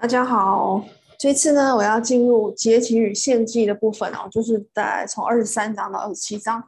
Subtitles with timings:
[0.00, 0.82] 大家好，
[1.18, 6.66] 这次呢，我要进入节期与献祭的部分哦，就是在从二十三章到二十七章。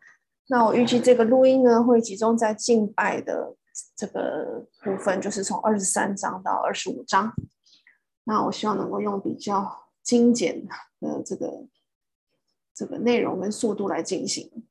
[0.49, 3.57] 那我预计这个录音呢，会集中在敬拜的
[3.97, 7.33] 这个部分，就是从二十三章到二十五章。
[8.25, 10.69] 那我希望能够用比较精简
[11.01, 11.67] 的这个
[12.75, 14.67] 这个内容跟速度来进行。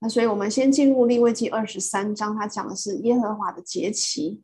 [0.00, 4.42] 那所以，我们先进入利未记二十三章，它讲的是耶和华的节期。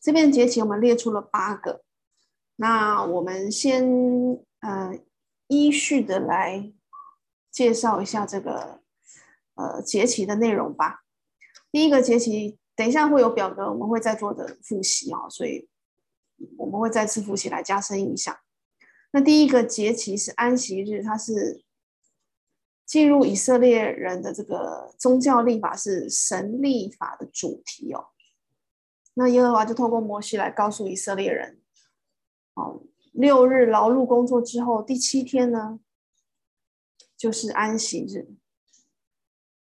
[0.00, 1.82] 这边节期我们列出了八个。
[2.56, 3.84] 那我们先
[4.60, 4.98] 呃
[5.46, 6.72] 依序的来
[7.50, 8.80] 介绍一下这个
[9.54, 11.04] 呃节期的内容吧。
[11.70, 15.68] 第一个节期，等一下会有表格，我们会再做的复习啊，所以
[16.56, 18.34] 我们会再次复习来加深印象。
[19.12, 21.62] 那第一个节期是安息日，它是
[22.86, 28.06] 进入以色列人的这个宗教立法，是神立法的主题哦。
[29.14, 31.60] 那耶和华就透过摩西来告诉以色列人。
[32.56, 35.78] 哦，六日劳碌工作之后，第七天呢，
[37.16, 38.34] 就是安息日，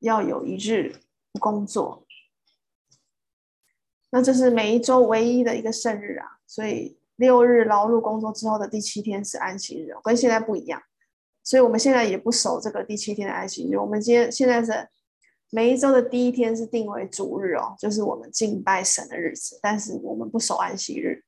[0.00, 1.00] 要有一日
[1.32, 2.06] 不工作。
[4.10, 10.80] 那这是每一周唯一的一个圣日啊，所以六日劳碌工作之后的第七天是安息日，跟现在不一样。
[11.42, 14.88] 所以我们现在也不守这个第七天的安息日，我们今天现在是
[15.50, 21.24] 每一周的第一天是定为主日哦，就是我们敬拜神的日子，但是我们不守安息日。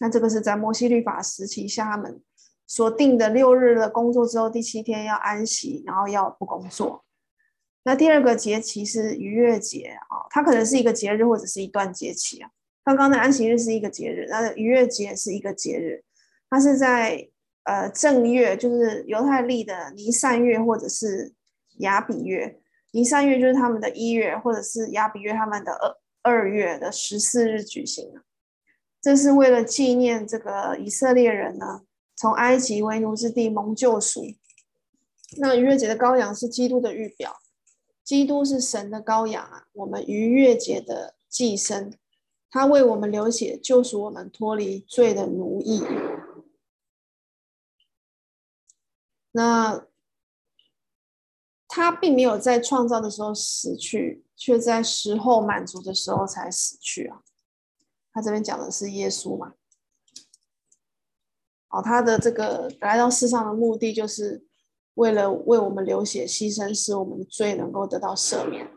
[0.00, 2.20] 那这个是在摩西律法时期下他们
[2.66, 7.04] 所定的六日的工作之后，第七天要安息，然后要不工作。
[7.84, 12.50] 那第二个节期是逾越节啊，它可能是一个节日或者是一段节期啊。
[12.84, 16.04] 刚刚的安息日是一个节日，那逾越节是一个节日，
[16.50, 17.28] 它是在
[17.64, 21.32] 呃正月，就是犹太历的尼散月或者是
[21.78, 22.60] 亚比月。
[22.92, 28.12] 尼散月就是他们的一月，或者是亚比月他们的二二月的十四日举行。
[29.08, 31.80] 这是为了纪念这个以色列人呢，
[32.14, 34.22] 从埃及为奴之地蒙救赎。
[35.38, 37.36] 那逾越节的羔羊是基督的预表，
[38.04, 41.94] 基督是神的羔羊啊，我们逾越节的祭牲，
[42.50, 45.82] 他为我们流血，救赎我们脱离罪的奴役。
[49.32, 49.86] 那
[51.66, 57.22] 他并没有在创造的时候死去，却在时候满足的时候才死去啊。
[58.18, 59.52] 他这边讲的是耶稣嘛？
[61.68, 64.44] 哦，他的这个来到世上的目的，就是
[64.94, 68.68] 为了为我们流血牺牲，使我们的罪能够得到赦免。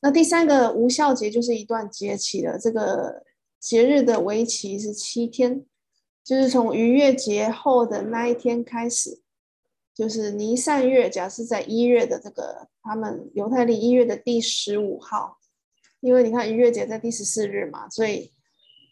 [0.00, 3.22] 那第三个无效节就是一段节期了，这个
[3.60, 5.66] 节日的为期是七天，
[6.24, 9.20] 就是从逾越节后的那一天开始，
[9.94, 15.36] 就是尼散月，假设在一月的这个他们犹太历一月的第十五号，
[16.00, 18.32] 因为你看逾越节在第十四日嘛，所以。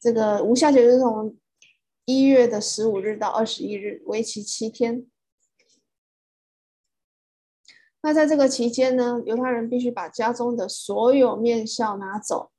[0.02, 1.38] 这个无酵节是从
[2.06, 5.06] 一月的十五日到二十一日，为期七天。
[8.00, 12.50] 那在这个期间呢，犹太人必须把家中的所有面酵拿走。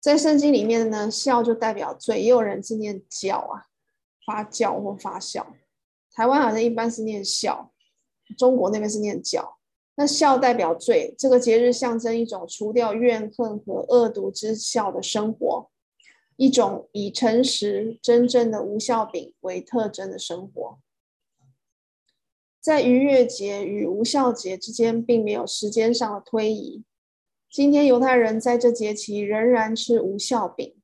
[0.00, 3.66] 在圣经里面呢，酵就代表罪，也有人是念酵啊，
[4.26, 5.46] 发酵或发酵。
[6.10, 7.68] 台湾好像一般是念酵，
[8.36, 9.54] 中国那边是念酵。
[9.94, 15.70] 那酵代表罪，这个节日象征一种除掉怨恨和恶毒之酵的生活。
[16.40, 20.78] 一种以诚实、真正的无酵饼为特征的生活，
[22.58, 26.82] 在逾越节与无酵节之间，并没有时间上的推移。
[27.50, 30.80] 今天犹太人在这节期仍然吃无酵饼，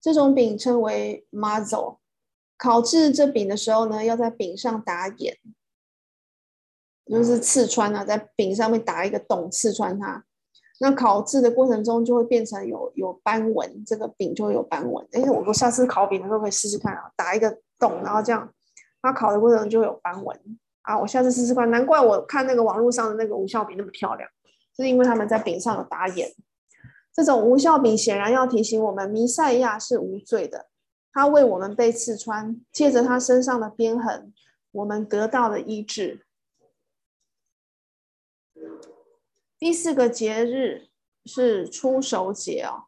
[0.00, 1.98] 这种饼称为 mazel。
[2.56, 5.38] 烤制这饼的时候呢，要在饼上打眼，
[7.06, 10.26] 就是刺穿啊，在饼上面打一个洞，刺穿它。
[10.80, 15.06] 那烤制的过程中就会变成有有斑纹，这个饼就会有斑纹。
[15.12, 18.48] 哎，我说下次烤饼的时候可以试试看啊，打一个洞，然后这样，
[19.00, 20.36] 它烤的过程中就会有斑纹
[20.82, 20.98] 啊。
[20.98, 24.28] 我下次试试看，难怪我看那个网络上的那个无效饼那么漂亮，
[24.76, 26.28] 是因为他们在饼上有打眼。
[27.14, 30.66] 这种无效饼显然要提醒我们，弥赛亚是无罪的，
[31.12, 34.32] 他为我们被刺穿，借着他身上的鞭痕，
[34.72, 36.24] 我们得到了医治。
[39.62, 40.88] 第四个节日
[41.24, 42.86] 是初熟节哦，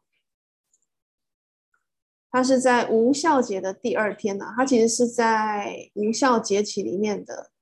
[2.32, 4.54] 它是在无效节的第二天呢、啊。
[4.56, 7.52] 它其实是在无效节期里面的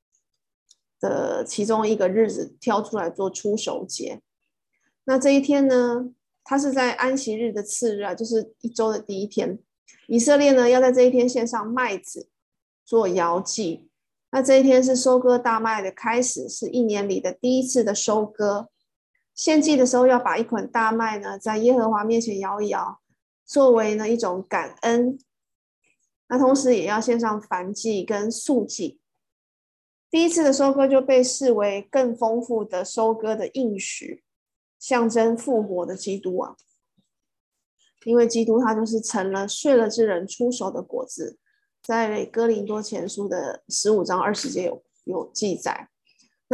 [0.99, 4.23] 的其中一个日子挑出来做初熟节。
[5.05, 9.59] 那这一天呢，它是在安息日的次日啊，就是一周的第一天。
[10.09, 12.31] 以色列呢要在这一天献上麦子
[12.83, 13.91] 做摇祭。
[14.31, 18.71] 那这一天是收割大麦的开始，是一年里的第一次的收割。
[19.45, 23.01] 献祭的时候，要把一捆大麦呢，在耶和华面前摇一摇，
[23.45, 25.19] 作为呢一种感恩。
[26.29, 29.01] 那同时也要献上燔祭跟素祭。
[30.09, 34.23] 第一次的收割就被视为更丰富的收割的应许，
[34.79, 36.55] 象征复活的基督啊。
[38.05, 41.37] 因为基督他就是成了睡了之人出手的果子，
[41.83, 45.89] 在哥林多前书的十五章二十节有有记载。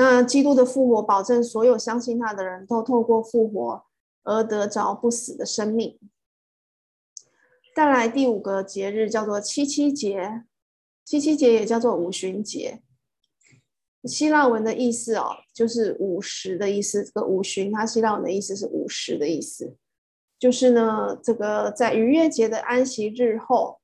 [0.00, 3.84] 那基督的复活保证所有相信他的人都透过复活
[4.22, 5.98] 而得着不死的生命。
[7.74, 10.44] 再来第五个节日叫做七七节，
[11.04, 12.80] 七七节也叫做五旬节。
[14.04, 17.02] 希腊文的意思哦，就是五十的意思。
[17.02, 19.74] 这个五旬，它希腊文的意思是五十的意思。
[20.38, 23.80] 就是呢，这个在逾越节的安息日后，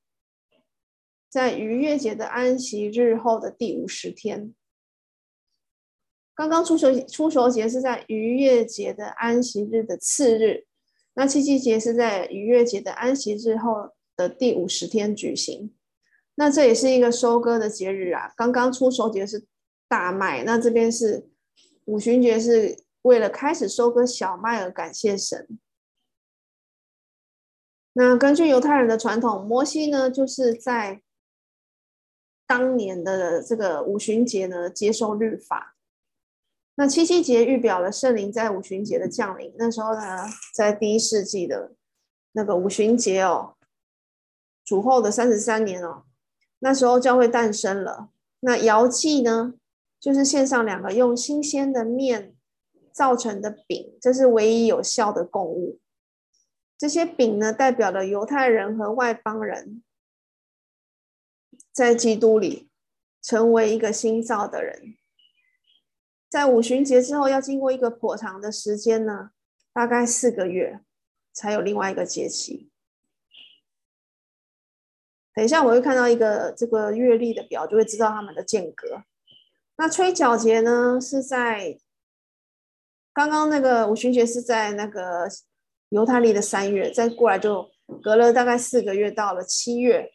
[1.29, 4.55] 在逾越节的安息日后的第五十天，
[6.35, 10.65] 刚刚初熟初熟节是在逾越节的安息日的次日，
[11.13, 15.73] 那七七节是在逾越节的安息日后的第五十天举行。
[16.35, 18.33] 那这也是一个收割的节日啊。
[18.35, 19.45] 刚刚初熟节是
[19.87, 21.29] 大麦，那这边是
[21.85, 25.57] 五旬节，是为了开始收割小麦而感谢神。
[27.93, 31.01] 那根据犹太人的传统，摩西呢就是在
[32.45, 35.74] 当年的这个五旬节呢接受律法。
[36.77, 39.53] 那七七节预表了圣灵在五旬节的降临。
[39.57, 41.73] 那时候呢，在第一世纪的
[42.33, 43.55] 那个五旬节哦，
[44.65, 46.03] 主后的三十三年哦，
[46.59, 48.09] 那时候教会诞生了。
[48.41, 49.53] 那摇祭呢，
[49.99, 52.35] 就是献上两个用新鲜的面
[52.91, 55.79] 造成的饼，这是唯一有效的供物。
[56.77, 59.81] 这些饼呢，代表了犹太人和外邦人
[61.71, 62.69] 在基督里
[63.21, 64.97] 成为一个新造的人。
[66.35, 69.29] 在五旬节之后，要经过一个颇长的时间呢，
[69.71, 70.81] 大概四个月，
[71.31, 72.69] 才有另外一个节期。
[75.33, 79.03] 等一下我会看到一个这个月历的表，就会知道他们的间隔。
[79.77, 81.77] 那吹角节呢，是在
[83.13, 85.29] 刚刚那个五旬节是在那个。
[85.89, 87.69] 犹太历的三月，再过来就
[88.01, 90.11] 隔了大概四个月，到了七月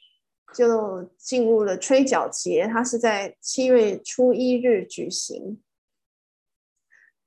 [0.53, 2.67] 就进入了吹角节。
[2.67, 5.63] 它是在七月初一日举行。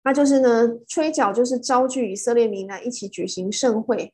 [0.03, 4.13] 那就是呢，吹角就是召聚以色列民来一起举行盛会。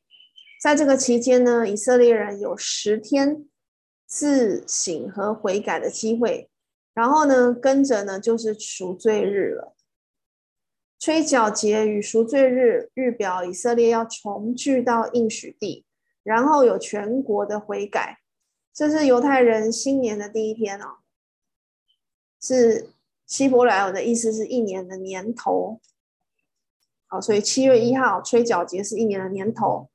[0.62, 3.44] 在这个期间呢，以色列人有十天
[4.06, 6.48] 自省和悔改的机会。
[6.92, 9.74] 然后呢，跟着呢就是赎罪日了。
[10.98, 15.86] 吹角节与赎罪日预表以色列要重聚到应许地，
[16.22, 18.18] 然后有全国的悔改。
[18.74, 20.98] 这是犹太人新年的第一天哦，
[22.40, 22.90] 是
[23.30, 25.80] 希伯来文的意思是一年的年头。
[27.06, 29.88] 好，所以七月一号吹角节是一年的年头。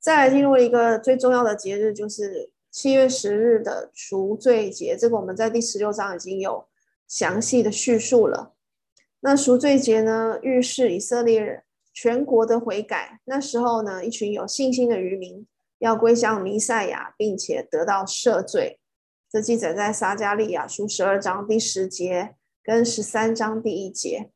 [0.00, 4.96] 再来进入一个最重要的节日，就是七月十日的赎罪节。
[4.98, 6.66] 这个我们在第十六章已经有
[7.06, 8.54] 详细的叙述了。
[9.20, 13.20] 那赎罪节呢，预示以色列人全国的悔改。
[13.24, 15.46] 那时候呢，一群有信心的渔民
[15.78, 18.80] 要归向弥赛亚，并且得到赦罪。
[19.30, 22.34] 这记载在撒加利亚书十二章第十节
[22.70, 24.30] 跟十三章第一节。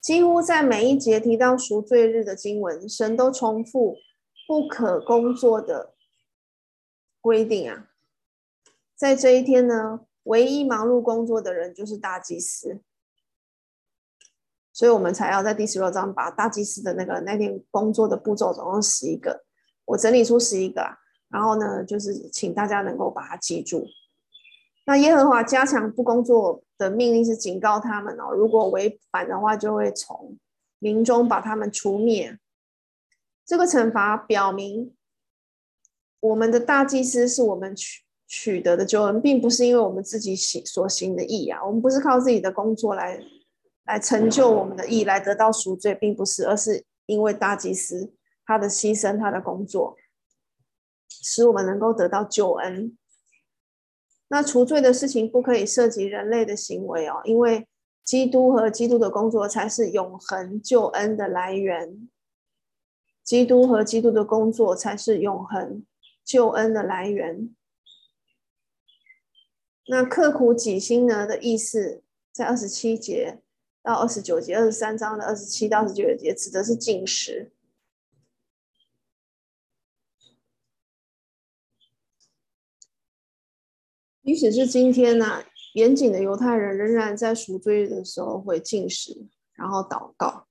[0.00, 3.96] 几乎在每一节提到赎罪日的经文，神都重复
[4.46, 5.96] 不可工作的
[7.20, 7.88] 规定啊。
[8.94, 12.80] 在这一天呢，唯一忙碌工作的人就是大祭司。
[14.72, 19.44] 所以我们才要在第十六章把大祭司的那个那天工作的步骤总共十一个，
[19.86, 20.96] 我整理出十一个，啊
[21.30, 23.84] 然后呢，就是请大家能够把它记住。
[24.84, 30.36] 那耶和华加强不工作的命令是警告他们哦，如果违反的话，就会从
[30.78, 32.38] 民中把他们除灭。
[33.44, 34.94] 这个惩罚表明，
[36.20, 43.22] 我们的大祭司是我们取取得的救恩，并不是因为我们自己行所行的义啊，我们不是靠自己的工作来。
[43.86, 48.12] 来成就我们的义，来得到赎罪，并不是，而是因为大祭司
[48.46, 49.96] 他的牺牲，他的工作，
[51.08, 52.96] 使我们能够得到救恩。
[54.30, 57.66] 那除罪的事情不可以涉及人类的行为哦，因为
[58.04, 62.08] 基督和基督的工作才是永恒救恩的来源。
[63.22, 65.84] 基督和基督的工作才是永恒
[66.24, 67.54] 救恩的来源。
[69.88, 73.40] 那刻苦己心呢的意思，在二十七节。
[73.82, 77.50] 到二十九节，二十三章的二十七到二十九节指的是禁食。
[84.30, 85.42] 即使是今天呢、
[85.74, 90.46] 严谨的犹太人仍然在赎罪日的时候会进食，然后祷告。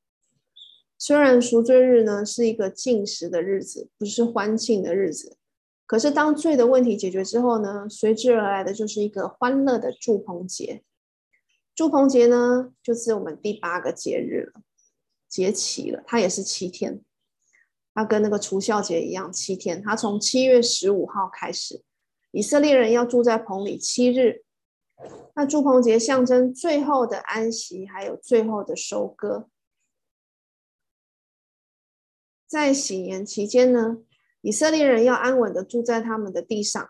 [0.98, 5.38] 虽然赎罪日呢是一个进食的日子，不是欢庆的日子，
[5.86, 10.84] 可是当罪的问题解决之后呢，随之而来的就是一个欢乐的祝棚节。
[11.74, 14.62] 祝棚节呢，就是我们第八个节日了，
[15.30, 17.00] 节期了，它也是七天，
[17.94, 19.82] 它跟那个除酵节一样，七天。
[19.82, 21.82] 它从七月十五号开始，
[22.32, 24.44] 以色列人要住在棚里七日。
[25.36, 29.50] 那住棚节象征最后的安息，还有最后的收割。
[32.46, 34.00] 在喜年期间呢，
[34.42, 36.90] 以色列人要安稳的住在他们的地上，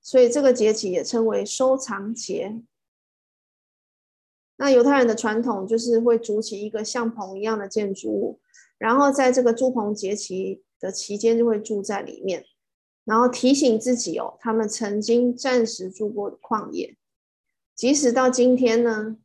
[0.00, 2.62] 所以这个节期也称为收藏节。
[4.56, 8.40] 那犹太人的传统就是会筑起一个像棚一样的建筑物，
[8.78, 12.46] 然后在这个住棚节期的期间就会住在里面，
[13.06, 16.94] 然后提醒自己哦，他们曾经暂时住过的旷野，
[17.74, 19.16] 即使到今天呢，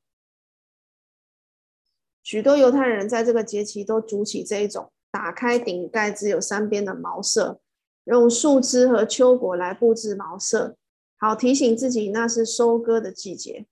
[2.24, 4.94] 许多犹太人在这个节期都筑起这一种。
[5.14, 7.60] 打开顶盖，只有三边的茅舍，
[8.06, 10.78] 用树枝和秋果来布置茅舍，
[11.18, 13.66] 好提醒自己那是收割的季节。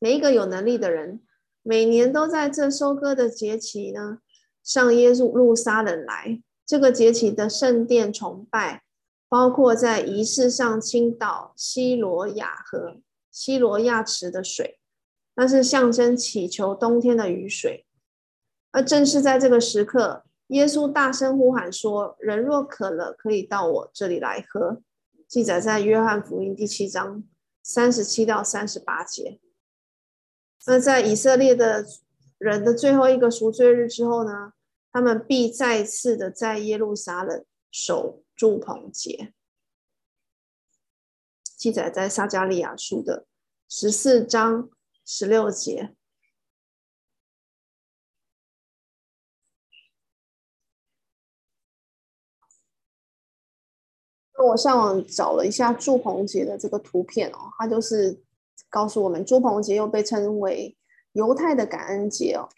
[0.00, 1.22] 每一个有能力的人，
[1.62, 4.18] 每年都在这收割的节期呢，
[4.64, 6.42] 上耶路撒冷来。
[6.66, 8.82] 这个节期的圣殿崇拜，
[9.32, 14.78] 包括在仪式上倾倒西罗亚河、西罗亚池的水，
[15.36, 17.86] 那是象征祈求冬天的雨水。
[18.72, 20.24] 而正是在这个时刻。
[20.48, 24.82] 耶稣大声呼喊说：“人若渴了，可以到我这里来喝。”
[25.26, 27.24] 记载在约翰福音第七章
[27.62, 29.40] 三十七到三十八节。
[30.66, 31.86] 那在以色列的
[32.36, 34.52] 人的最后一个赎罪日之后呢，
[34.92, 39.32] 他们必再次的在耶路撒冷守祝棚节。
[41.56, 43.28] 记载在撒迦利亚书的
[43.68, 44.68] 十四章
[45.04, 45.94] 十六节。
[54.48, 58.24] 我上网找了一下祝棚节的这个图片哦，它就是
[58.68, 60.76] 告诉我们，祝棚节又被称为
[61.12, 62.48] 犹太的感恩节哦。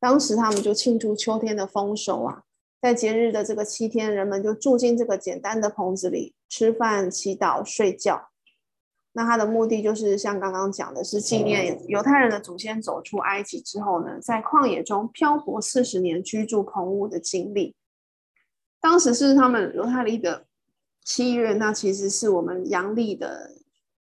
[0.00, 2.42] 当时他们就庆祝秋天的丰收啊，
[2.80, 8.28] 在节日的这个七天，人们就住进这个简单的棚子里吃饭、祈祷、睡觉。
[9.12, 17.74] 那它的目的就是像刚刚讲的，是纪念犹太人的祖先走出埃及之后呢，在旷野中漂泊四十年居住棚屋的经历。
[18.80, 20.44] 当时是他们犹太历的。
[21.04, 23.52] 七月，那其实是我们阳历的，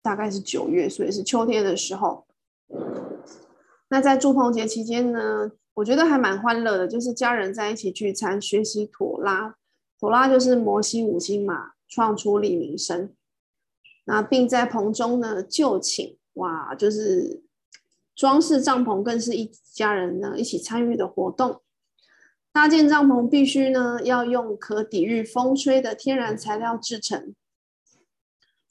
[0.01, 2.25] 大概是九月，所以是秋天的时候。
[3.89, 9.55] 那在住棚节期间呢，我觉得还蛮欢乐的，就是家人在一起聚餐，学习妥拉。
[9.99, 13.09] 妥拉就是摩西五经嘛，创出利民生。
[14.05, 17.41] 那并在棚中呢就寝，哇，就是
[18.15, 21.61] 装饰帐篷，更是一家人呢一起参与的活动。
[22.51, 27.33] 搭建帐篷必须呢要用可抵御风吹的天然材料制成。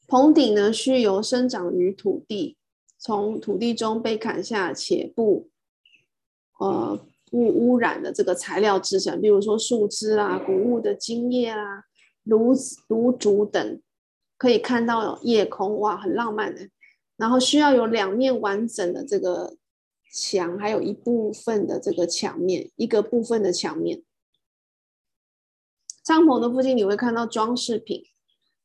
[0.07, 2.59] 棚顶呢需由生长于土地，
[2.99, 5.49] 从土地中被砍下且不
[6.65, 6.99] 呃
[7.31, 11.85] 不污染的这个材料制成，比如说树枝啦、谷物的茎叶啦、
[12.25, 12.55] 芦
[12.89, 13.81] 芦竹等，
[14.39, 16.69] 可以看到夜空，哇，很浪漫的。
[17.17, 19.57] 然后需要有两面完整的这个。
[20.15, 24.03] 墙还有一部分的这个墙面，一个部分的墙面。
[26.05, 28.03] 帐篷的附近你会看到装饰品，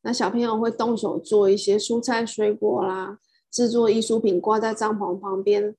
[0.01, 5.73] 那小朋友会动手做一些蔬菜水果啦，制作艺术品挂在帐篷旁边，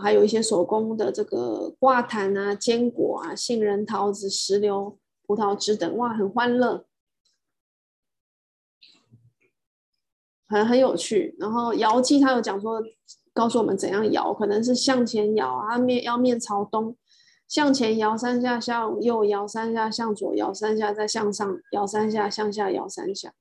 [0.00, 6.86] 还有一些手工的这个挂毯啊、坚果啊、杏仁、桃子、石榴、葡萄汁等，哇，很欢乐，
[10.48, 11.34] 很很有趣。
[11.38, 12.82] 然后窑祭他有讲说。
[13.36, 16.96] 告诉我们怎样摇，可能是向前摇啊，面要面朝东，
[17.46, 23.34] 向前摇三下，向右摇三下，向左摇三下，再向上摇三下，向下摇三下。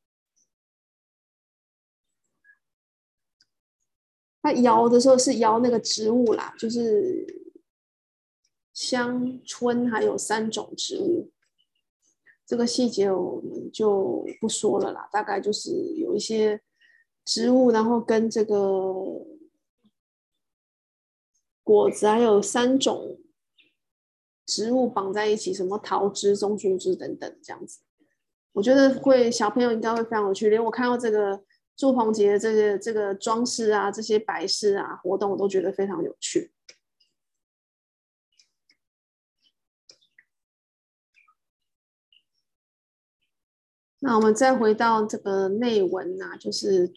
[4.45, 7.25] 他摇的时候是摇那个植物啦，就是
[8.75, 11.31] 香椿，还有三种植物。
[12.45, 16.61] 这个细节我们就不说了啦，大概就是有一些
[17.25, 18.93] 植物，然后跟这个。
[21.63, 23.17] 果子还有三种
[24.45, 27.79] 植物绑在一起，什么桃枝、棕树枝等等，这样子，
[28.51, 30.47] 我觉得会小朋友应该会非常有趣。
[30.47, 31.43] 连我看到这个
[31.75, 36.53] 住棚节的这个这个装饰啊，这些摆饰啊活动，我都觉得非常有趣。
[43.99, 46.93] 那我们再回到这个内文啊，就是。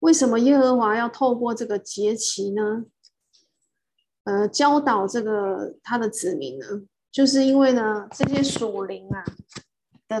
[0.00, 2.86] 为什么耶和华要透过这个节期呢？
[4.24, 6.66] 呃，教导这个他的子民呢？
[7.12, 9.22] 就是因为呢，这些属灵啊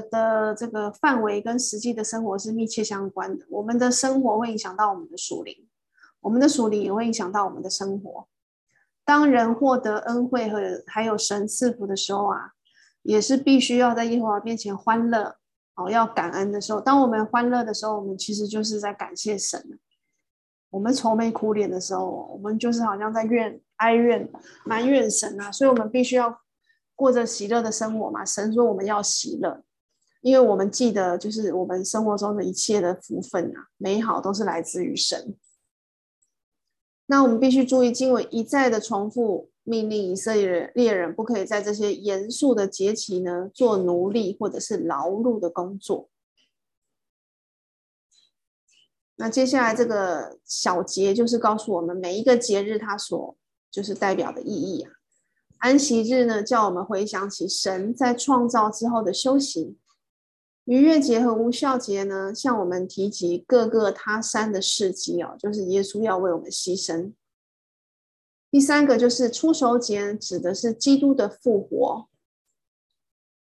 [0.00, 3.44] 的这个范围跟实际的生活是密切相关的。
[3.50, 5.68] 我们的生活会影响到我们的属灵，
[6.20, 8.26] 我们的属灵也会影响到我们的生活。
[9.04, 12.52] 当人获得恩惠和还有神赐福的时候啊，
[13.02, 15.36] 也是必须要在耶和华面前欢乐
[15.74, 16.80] 哦，要感恩的时候。
[16.80, 19.78] 当我们欢乐的时候，我们其实就是在感谢神。
[20.70, 24.26] 我们愁眉苦脸的时候，我们就是好像在怨哀怨
[24.64, 26.40] 埋怨神啊，所以我们必须要
[26.94, 28.24] 过着喜乐的生活嘛。
[28.24, 29.62] 神说我们要喜乐，
[30.22, 35.36] 因为我们记得就是我们生活中的一切的福分啊，美好都是来自于神。
[37.06, 46.08] 那我们必须注意经文一再的重复命令以色列人列人不可以在这些严肃的节期呢做奴隶或者是劳碌的工作。
[49.16, 53.36] 那接下来这个小节就是告诉我们每一个节日它所
[53.70, 54.92] 就是代表的意义啊。
[55.58, 59.76] 安息日呢，叫我们回想起神在创造之后的修行。
[60.64, 67.12] 逾越节和无酵节呢，向我们提及各个他山的事迹哦，就是耶稣要为我们牺牲。
[68.50, 72.08] 第三个就是初熟节，指的是基督的复活。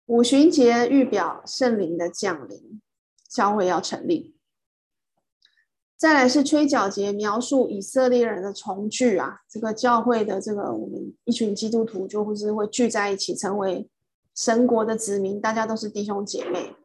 [0.08, 2.82] 五旬节预表圣灵的降临，
[3.30, 4.36] 教会要成立。
[5.96, 13.88] 再来是吹角节，描述以色列人的重聚啊，这个教会的这个我们一群基督徒就会是会聚在一起，成为
[14.34, 16.76] 神国的子民，大家都是弟兄姐妹。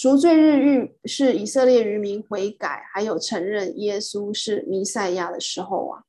[0.00, 6.04] 赎罪日预是以色列渔民悔改，还有承认耶稣是弥赛亚的时候啊。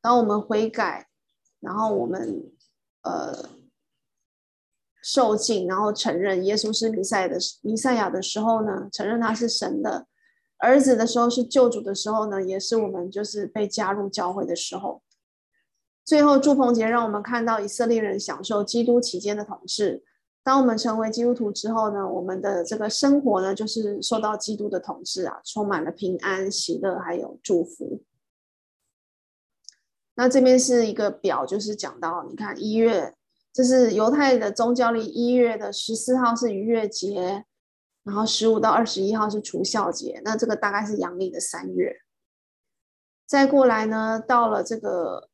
[0.00, 1.08] 当我们悔改，
[1.60, 2.50] 然后我们
[3.02, 3.50] 呃
[5.02, 10.06] 受浸，然后承认耶稣是弥赛的弥赛亚的时候呢，承认他是神的。
[10.56, 15.02] 儿子的时候是救主的时候呢，也是我们就是被加入教会的时候。
[16.02, 20.02] 最后住棚节让我们看到以色列人享受基督期间的统治。
[20.42, 28.02] 当我们成为基督徒之后呢，我们的这个生活呢，就是受到基督的统治啊，充满了平安、喜乐还有祝福。
[30.14, 33.14] 那这边是一个表，就是讲到你看一月，
[33.52, 37.44] 这是犹太的宗教历，一月的十四号是逾越节。
[38.04, 41.98] 然后十五到二十一号是除酵节，那这个大概是阳历的三月。
[43.28, 45.28] 再过来呢，到了这个，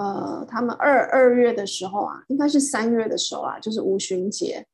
[0.00, 4.66] 呃，他们二二月的时候啊，应该是三月的时候啊，就是五旬节，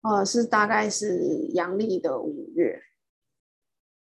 [0.00, 1.18] 呃，是大概是
[1.52, 2.80] 阳历的五月。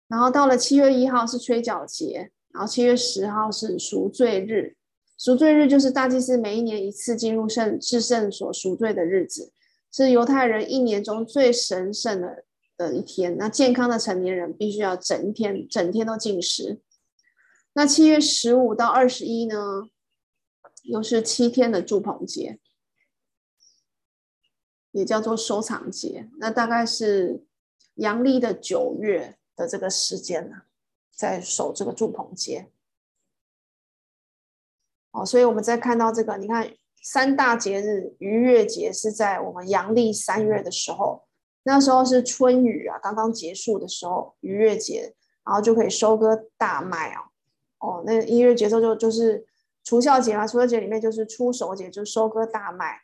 [0.09, 4.75] 然后到了七月一号是吹角节，然后七月十号是赎罪日，
[5.18, 9.53] 赎罪日就是大祭司每一年一次进入圣至圣所赎罪的日子。
[9.95, 12.45] 是犹太人一年中最神圣的
[12.79, 13.37] 的一天。
[13.37, 16.81] 那健康的成年人必须要整天整天都禁食。
[17.75, 19.88] 那七月十五到二十一呢，
[20.83, 22.59] 又是七天的祝棚节，
[24.90, 26.29] 也叫做收藏节。
[26.38, 27.45] 那大概是
[27.95, 30.62] 阳历的九月的这个时间呢，
[31.11, 32.71] 在守这个祝棚节。
[35.11, 36.73] 哦，所以我们再看到这个，你看。
[37.05, 41.27] 三大节日，逾越节是在我们阳历三月的时候，
[41.64, 45.12] 那时候是春雨啊，刚刚结束的时候，逾越节，
[45.45, 47.25] 然后就可以收割大麦啊。
[47.81, 49.45] 哦，那音乐节奏就就是
[49.85, 53.01] 除酵节嘛，除酵节里面就是初熟节，就是收割大麦，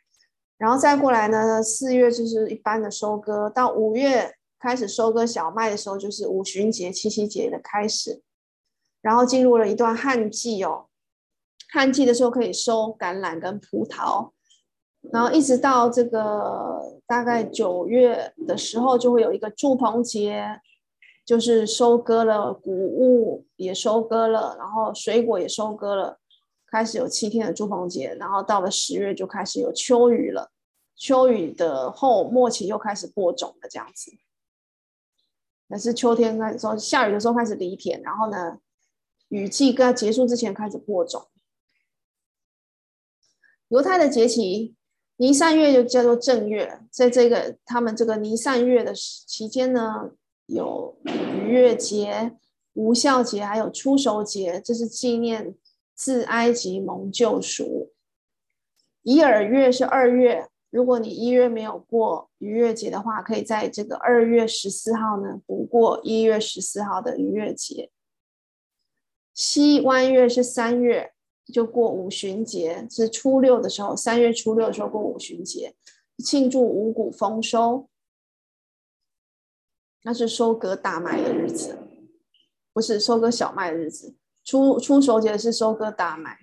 [0.57, 8.21] 然后再过来呢，四月就是一般的收割，到五月开始收割小麦的时候，就是五旬节、七夕节的开始，
[9.01, 10.87] 然后进入了一段旱季哦。
[11.71, 14.31] 旱季的时候可以收橄榄跟葡萄，
[15.11, 20.61] 然后一直到这个大概九月的时候，就会有一个祝棚节，
[21.25, 26.18] 就是收割了谷物也收割了，然后水果也收割了，
[26.71, 30.51] 开始有七天的住棚节，然后到了十月就开始有秋雨了，
[30.95, 34.11] 秋雨的后末期又开始播种了这样子。
[35.67, 38.59] 那是秋天开始说下雨的时候开始犁田，然后呢，
[39.27, 41.27] 雨季刚结束之前开始播种。
[43.67, 44.75] 犹太的节期，
[45.17, 50.09] 尼散月就叫做正月，在这个他们这个尼散月的期间呢，
[50.47, 52.35] 有逾越节、
[52.73, 55.55] 无酵节，还有出熟节，这是纪念
[55.99, 57.91] 自埃及蒙救赎。
[59.01, 67.91] 以尔月是二月，如果你一月没有过逾越节的话，可以在这个二月十四号呢补过一月十四号的逾越节。
[69.33, 71.11] 西湾月是三月。
[71.51, 75.73] 就过五旬节，是初六的时候，三月初六的时候过五旬节，
[76.23, 77.89] 庆祝五谷丰收。
[80.03, 81.79] 那是收割大麦的日子，
[82.71, 84.13] 不是收割小麦的日子。
[84.49, 86.39] 初初熟节是收割大麦。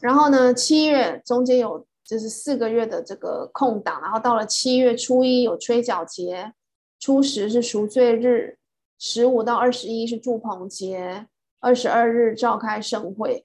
[0.00, 6.52] 然后呢，七月中间有就是四个月的这个空档，然后到了七月初一有吹角节，
[6.98, 8.58] 初十是赎罪日，
[8.98, 11.28] 十五到二十一是祝棚节，
[11.60, 13.44] 二十二日召开盛会。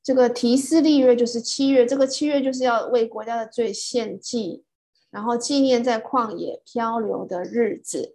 [0.00, 4.62] 这个提斯利月就是七月，这个七月就是要为国家的罪献祭，
[5.10, 8.14] 然后纪念在旷野漂流的日子。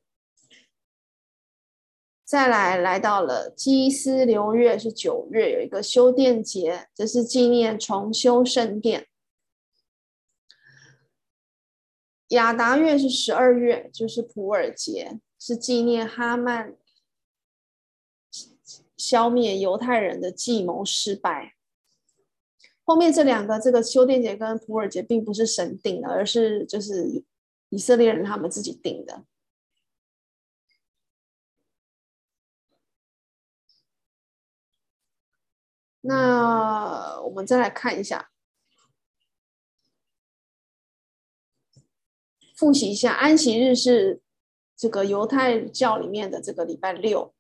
[2.34, 9.06] 再来来到了基斯流月是九月，有一个修殿节，这是纪念重修圣殿。
[12.30, 16.76] 亚达月是十二月，就是普尔节，是纪念哈曼
[18.98, 21.54] 消灭犹太人的计谋失败。
[22.84, 27.24] 后面这两个，这个修殿节跟普尔节，并不是神定的，而是就是
[27.70, 29.24] 以色列人他们自己定的。
[36.06, 38.30] 那我们再来看一下，
[42.58, 44.22] 复习一下，安息日是
[44.76, 47.34] 这个犹太教里面的这个礼拜六，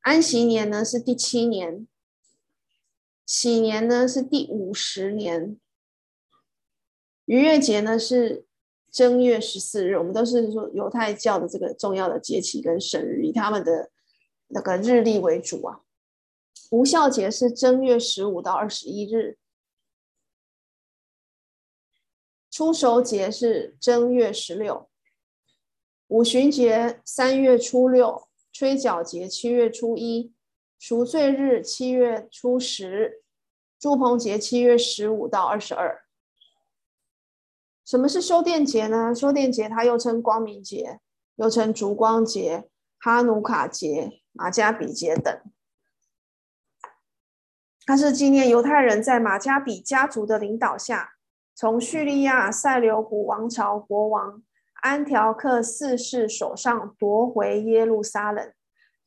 [0.00, 1.86] 安息年呢是第七年，
[3.26, 5.60] 喜年呢是第五十年，
[7.26, 8.46] 逾越节呢是
[8.90, 13.90] 正月十四日，我们都是说犹太教的这个重要的节期跟生日，以他们的
[14.48, 15.83] 那个日历为主啊。
[16.74, 19.38] 无效节是正月十五到二十一日，
[22.50, 24.90] 初熟节是正月十六，
[26.08, 30.34] 五旬节三月初六，吹角节七月初一，
[30.76, 33.22] 赎罪日七月初十，
[33.78, 36.04] 祝棚节七月十五到二十二。
[37.84, 39.14] 什么是修电节呢？
[39.14, 40.98] 修电节它又称光明节，
[41.36, 45.40] 又称烛光节、哈努卡节、马加比节等。
[47.86, 51.16] 它是纪念犹太人在马加比家族的领导下，
[51.54, 54.42] 从叙利亚塞琉古王朝国王
[54.76, 58.52] 安条克四世手上夺回耶路撒冷，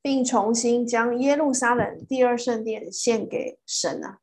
[0.02, 4.20] 并重新将耶路撒冷第二圣殿献给神啊。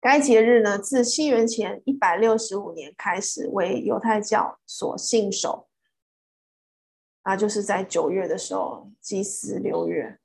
[0.00, 5.68] 该节日呢，自西元前一百六十五年开始为犹太教所信守，
[7.24, 10.18] 那就是在九月的时候，祭司六月。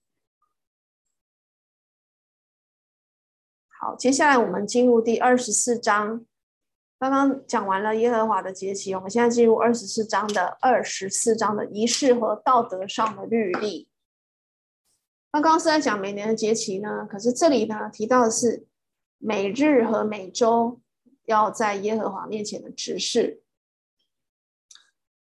[3.83, 6.23] 好，接下来我们进入第二十四章。
[6.99, 13.89] 刚刚讲完了耶和华的节期，我们现在进入二十四章的二十四章的仪式和道德上的律例。
[15.31, 18.67] 刚刚是在讲每年的节期呢，可是这里呢提到的是
[19.17, 20.79] 每日和每周
[21.25, 23.41] 要在耶和华面前的执事。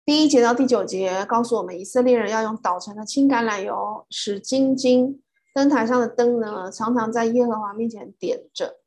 [0.04, 5.23] 第一节到第九节告诉我们，以色列人要用捣成的青橄榄油使金晶。
[5.54, 8.80] 灯台上的灯呢，常常在耶和华面前点着。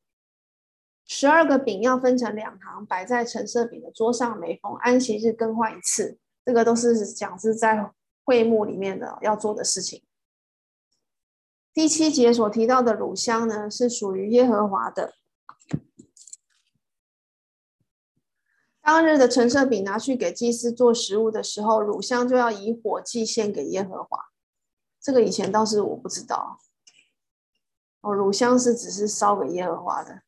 [1.05, 6.19] 十二个饼要分成两行，摆在陈设饼的桌上，每逢安息日更换一次。
[6.43, 7.93] 这个都是讲是在
[8.25, 10.03] 会幕里面的要做的事情。
[11.73, 15.13] 第七节所提到的乳香呢，是属于耶和华的。
[18.81, 24.25] 当日的陈设饼拿去给祭司做食物的时候，乳香就要以火祭献给耶和华。
[25.07, 26.59] 这个以前倒是我不知道，
[28.01, 30.21] 哦，乳香是只是烧给耶和华的。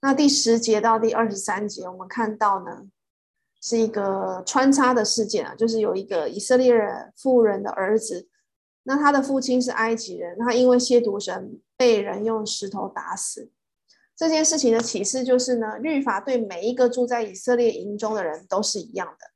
[0.00, 2.88] 那第十节到第二十三节，我们看到呢，
[3.60, 8.28] 是一个穿插的事件啊，就是有一个以色列人妇人的儿子，
[8.82, 13.52] 那他的父亲是埃及人，他因为亵渎神被人用石头打死。
[14.16, 19.29] 这件事情的启示就是呢，律法对每一个住在以色列营中的人都是一样的。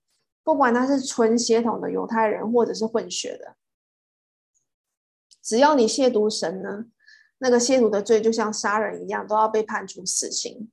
[0.44, 3.56] 不管他是纯血统的犹太人，或者是混血的，
[5.42, 6.84] 只要你亵渎神呢，
[7.38, 10.70] 那个亵渎的罪就像杀人一样，都要被判处死刑。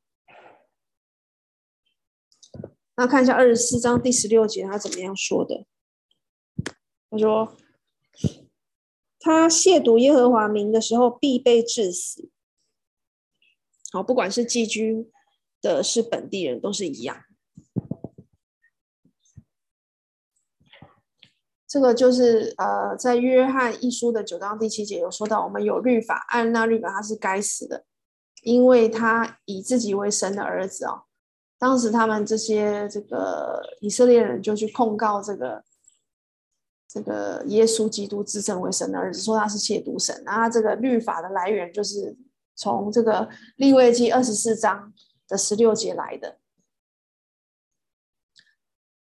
[2.96, 5.66] 那看一下二十四章第十六节，他怎么样说的？
[7.10, 7.58] 他说
[9.20, 12.30] ：“他亵渎耶和华名的时候，必被治死。”
[13.92, 15.10] 好，不管是寄居
[15.62, 17.24] 的，是本地人，都是一样。
[21.72, 27.86] 这个就是呃，在约翰一书的九章第七节有说到，我们有律法，按那律法他是该死的，
[28.44, 31.04] 因为他以自己为神的儿子哦。
[31.58, 35.64] 当时他们这些这个以色列人就去控告这个
[36.90, 40.22] 这个耶稣基督自称为神的儿子，说他是亵渎神。
[40.26, 42.18] 那他这个律法的来源就是
[42.54, 44.92] 从这个利未记二十四章
[45.26, 46.38] 的十六节来的。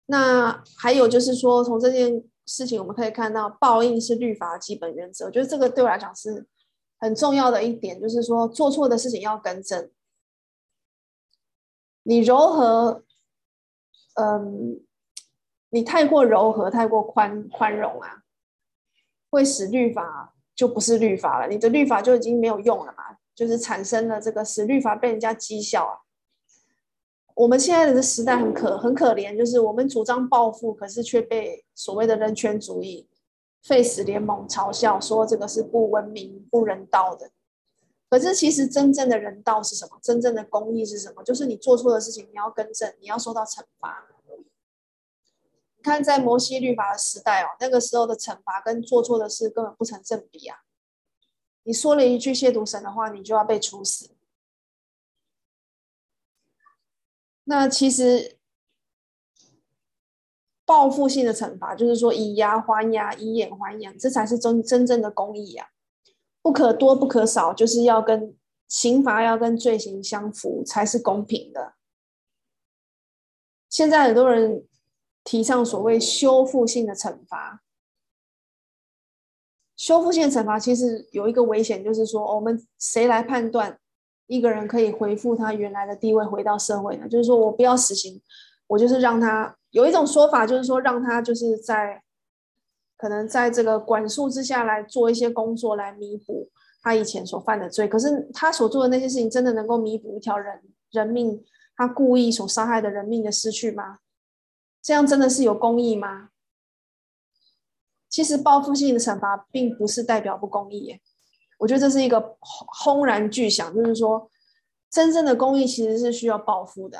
[0.05, 2.23] 那还有就是说，从这件。
[2.45, 5.25] 事情，我们可以看到报应是律法的基本原则。
[5.25, 6.45] 我觉得这个对我来讲是
[6.99, 9.89] 很重要的一点，就是说做错的事情要更正。
[12.03, 13.03] 你柔和，
[14.15, 14.82] 嗯，
[15.69, 18.23] 你太过柔和、太过宽宽容啊，
[19.29, 25.99] 会使律法就不是律法了，你的律法就已经没有用了嘛，就是产生了这个使律法被人家讥笑啊。
[27.36, 33.07] 我们现在的时代很可很可怜，就是我们主张报复，可是却被所谓的人权主义、
[33.62, 37.31] 废死联盟嘲笑，说这个是不文明、不人道的。
[38.09, 39.99] 可是其实真正的人道是什么？
[40.01, 41.23] 真正的公义是什么？
[41.23, 44.07] 就是你做错的事情，你要更正，你要受到惩罚。
[45.75, 50.59] 你看，在摩西律法的时代哦，那个时候的惩罚跟做错的事根本不成正比啊！
[51.63, 54.12] 你说了一句亵渎神的话，你就要被处死。
[57.45, 58.38] 那其实
[60.65, 65.67] 报复性的惩罚，就是说以牙还牙，以眼还眼，这才是真真正的公义啊！
[66.41, 68.36] 不可多，不可少，就是要跟
[68.67, 71.73] 刑罚要跟罪行相符，才是公平的。
[73.69, 74.65] 现在很多人
[75.23, 77.62] 提倡所谓修复性的惩罚，
[79.76, 83.80] 修复性的惩罚其实有一个危险，就是说我们谁来判断？
[84.28, 87.08] 一个人可以恢复他原来的地位，回到社会呢？
[87.10, 88.21] 就是说我不要死刑，
[88.67, 92.03] 我就是让他有一种说法，就是说让他就是在
[92.95, 96.51] 可能在这个管束之下来做一些工作，来弥补
[96.83, 97.88] 他以前所犯的罪。
[97.88, 101.43] 可是他所做的那些事情，真的能够弥补一条人人命，
[101.75, 103.97] 他故意所伤害的人命的失去吗？
[104.81, 106.29] 这样真的是有公义吗？
[108.07, 111.01] 其实报复性的惩罚并不是代表不公义耶。
[111.57, 114.29] 我觉得这是一个轰然巨响，就是说，
[114.91, 116.99] 真正的公义其实是需要报复的，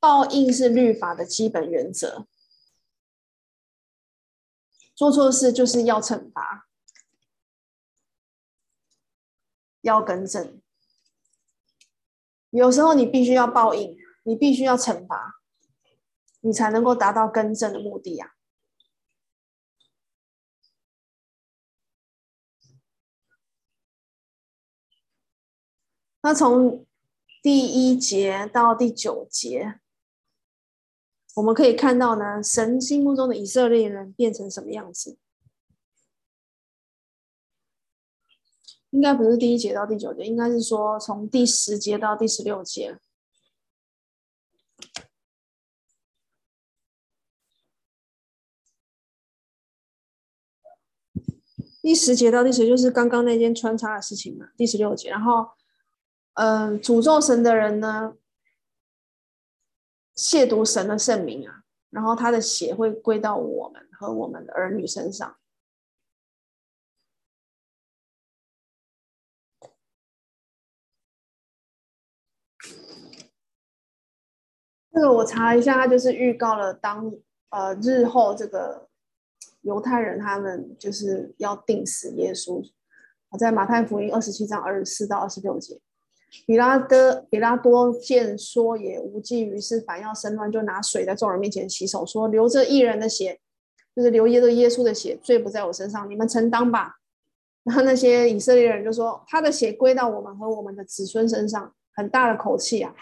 [0.00, 2.26] 报应是律法的基本原则。
[4.94, 6.68] 做错事就是要惩罚，
[9.80, 10.60] 要更正。
[12.50, 15.40] 有时候你必须要报应，你必须要惩罚，
[16.40, 18.34] 你才能够达到更正的目的呀。
[26.22, 26.84] 那从
[27.40, 29.80] 第一节到第九节，
[31.38, 35.16] 我们可以看到呢，神心目中的以色列人变成什么样子？
[38.90, 42.98] 应该不是第一节到第九节，应该是说从第十节到第十六节。
[51.80, 55.50] 第十节到第十就是刚刚那件穿插的事情嘛，第十六节，然后。
[56.40, 58.14] 嗯，诅咒神的人呢，
[60.18, 65.36] 亵渎神的圣名啊，然后他的血会归到我们和我们的儿女身上。
[74.90, 77.14] 这个我查了一下，他就是预告了当
[77.50, 78.88] 呃日后这个
[79.60, 82.68] 犹太人他们就是要定死耶稣。
[83.28, 85.80] 我在马太福音二十七章二十四到二十六节。
[86.46, 93.40] 比拉多，比拉多见说也无济，于事反要生乱，就拿水在众人面前洗手，说：“流这义人的血，
[93.96, 96.96] 就是流耶稣耶稣的血，罪不在我身上，你们承担吧。”
[97.64, 102.94] 然后那些以色列人就说：“他的血归到我们和我们的子孙身上，很大的口气啊。”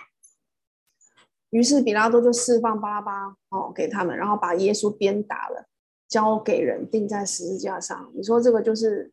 [1.50, 5.66] 于是比拉多就释放巴拉巴哦给他们，然后把耶稣鞭打了，
[6.08, 8.10] 交给人钉在十字架上。
[8.14, 9.12] 你说这个就是？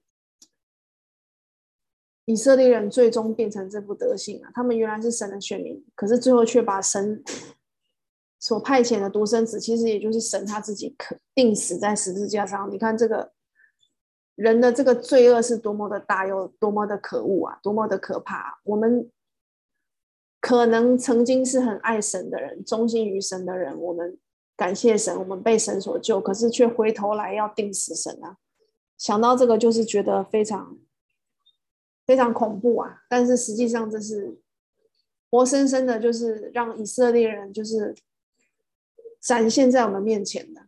[2.25, 4.51] 以色列人最终变成这副德行啊！
[4.53, 7.21] 他们原来是神的选民，可是最后却把神
[8.39, 12.71] 所派遣的独生子，其实也就是神他自己，可定死在十字架上。
[12.71, 13.33] 你看这个
[14.35, 18.61] 人的这个罪恶是多么的大，又多么的可恶啊，多么的可怕！
[18.63, 19.11] 我们
[20.39, 24.17] 可能曾经是很爱神的人，忠心于神的人，我们
[24.55, 28.37] 感谢神，我们被神所救，可是却回头来要定死神啊！
[28.97, 30.77] 想到这个，就是觉得非常。
[32.05, 33.03] 非常恐怖啊！
[33.07, 34.37] 但是实际上这是
[35.31, 37.95] 活生生的，就是让以色列人就是
[39.21, 40.67] 展现在我们面前的。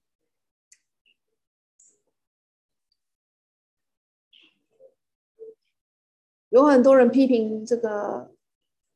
[6.48, 8.34] 有很多人批评这个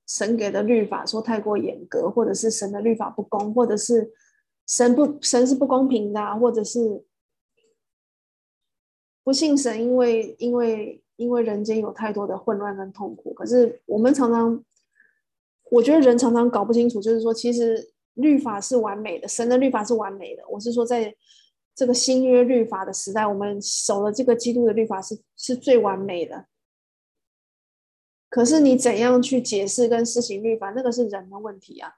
[0.07, 4.13] 神给的律法，说太过严格，或者是神的律法不公，或者是
[4.65, 7.03] 神不神是不公平的啊，或者是
[9.25, 11.03] 不信神，因为因为。
[11.19, 14.63] 因为人间有太多的混乱跟痛苦，可是我们常常，
[15.69, 20.43] 我觉得人常常搞不清楚，就是说，其实律法是完美的，神的律法是完美的。
[20.49, 21.13] 我是说在，
[21.75, 26.45] 这个新约律法的时代，我们守了这个基督的律法是是最完美的。
[28.29, 31.91] 可是你怎样去解释跟施行律法，那个是人的问题啊。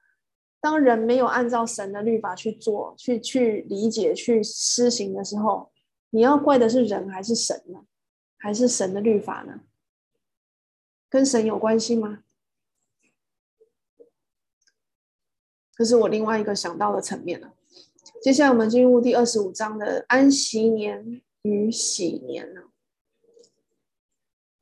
[0.59, 5.71] 当人没有按照神的律法去做、去去理解、去施行的时候，
[6.09, 7.81] 你要怪的是人还是神呢？
[8.41, 9.61] 还是神的律法呢？
[11.07, 12.23] 跟神有关系吗？
[15.75, 17.53] 这是我另外一个想到的层面了。
[18.21, 22.69] 接下来我们进入第二十五章的安息年与喜年了。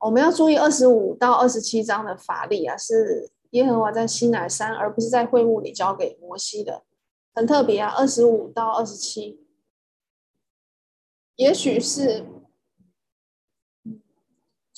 [0.00, 6.84] 我们要注意二十五到二十七章的法例啊，是耶和华在西乃山，而不是在会幕里交给摩西的，
[7.34, 7.90] 很特别啊。
[7.96, 9.46] 二十五到二十七，
[11.36, 12.24] 也许是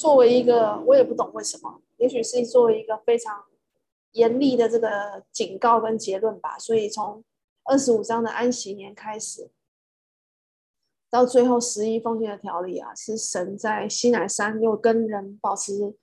[0.03, 3.45] 作为一个，我也不懂为什么，也许是作为一个非常
[4.15, 6.59] 严厉的这个警告跟结论吧。
[6.59, 7.23] 所以从
[7.63, 9.49] 二十五章的安息年开始，
[11.09, 15.95] 到最后十一奉献的条例啊，是神在西乃山又跟人保持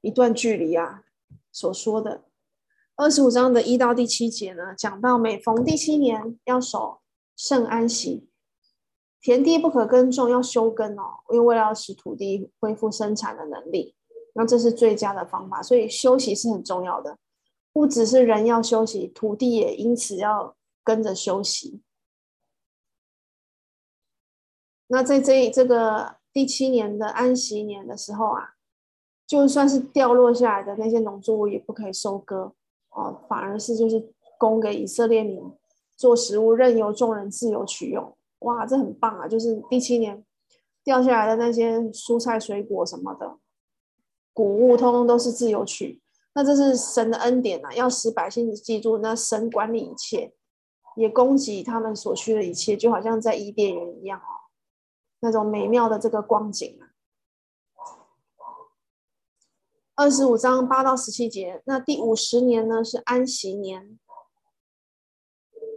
[0.00, 1.04] 一段距离啊
[1.52, 2.22] 所说的。
[2.96, 7.02] 二十五章的一到第七节呢，讲到每逢第七年要守
[7.36, 8.26] 圣安息，
[9.24, 13.96] 田地不可耕种，要休耕哦，因为为了要使土地恢复生产的能力，
[14.34, 15.60] 那这是最佳的方法。
[15.60, 17.18] 所以休息是很重要的，
[17.72, 20.54] 不只是人要休息，土地也因此要。
[20.86, 21.80] 跟着休息。
[24.88, 28.56] 那在这这个第七年的安息年的时候啊，
[29.26, 32.52] 就算是掉落下来的那些农作物也不可以收割
[32.90, 35.50] 哦，反而是就是供给以色列民
[35.96, 38.14] 做食物，任由众人自由取用。
[38.44, 39.28] 哇，这很棒啊！
[39.28, 40.24] 就是第七年
[40.82, 43.38] 掉下来的那些蔬菜、水果什么的
[44.32, 46.00] 谷物，通通都是自由取。
[46.34, 50.32] 那这是神的恩典啊，要使百姓记住，那神管理一切。
[50.96, 54.46] 也供给他们所需的一切，就好像在伊甸园一样哦，
[55.18, 56.94] 那种美妙的这个光景啊。
[59.96, 63.98] 二十五章八到十七节，那第五十年呢是安息年，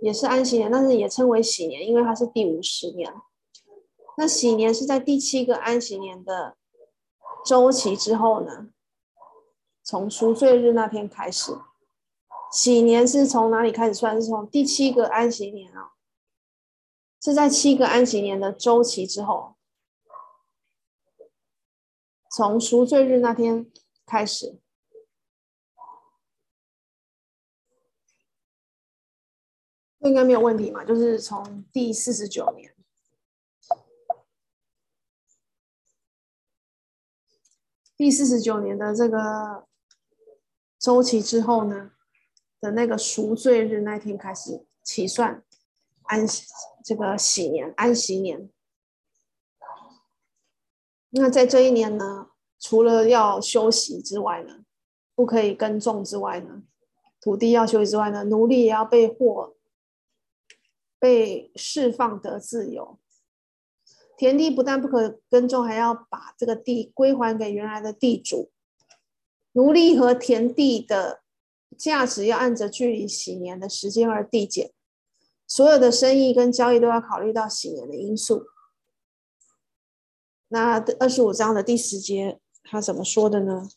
[0.08, 3.14] 也是安息年，但是也称为喜年，因为它是第五十年。
[4.16, 6.56] 那喜年是在第七个安息年的
[7.46, 8.70] 周期之后呢，
[9.84, 11.58] 从赎罪日那天开始。
[12.54, 14.16] 喜年是从哪里开始算？
[14.16, 15.92] 是从第七个安息年啊，
[17.22, 19.56] 是在七个安息年的周期之后，
[22.32, 23.70] 从赎罪日那天
[24.06, 24.58] 开始，
[30.08, 30.84] 应该没有问题嘛？
[30.84, 32.74] 就是从第四十九年，
[37.96, 39.68] 第四十九年的这个
[40.80, 41.92] 周期之后呢？
[42.60, 45.44] 的那个赎罪日那天开始起算
[46.06, 46.26] 安
[46.84, 48.50] 这个喜年安息年。
[51.12, 54.66] 那在这一年呢，除了要休息之外呢，
[55.14, 56.64] 不可以耕种之外呢，
[57.22, 59.56] 土地要休息之外呢，奴隶也要被获
[61.00, 63.00] 被释放得自由。
[64.18, 68.52] 田地不但不可耕种，还要把这个地归还给原来的地主。
[69.54, 71.22] 奴隶和田地的。
[71.78, 74.74] 价值要按着距离喜年的时间而递减，
[75.46, 78.48] 所有的生意跟交易都要考虑到喜年的因素。
[80.48, 83.70] 那二十五章的第十节，他怎么说的呢？